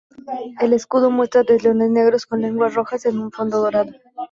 [0.59, 3.91] El escudo muestra tres leones negros con lenguas rojas en un fondo dorado.